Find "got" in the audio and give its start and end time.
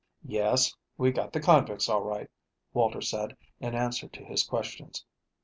1.11-1.31